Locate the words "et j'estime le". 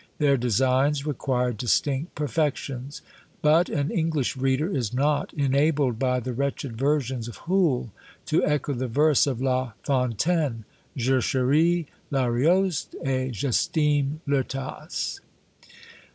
13.03-14.43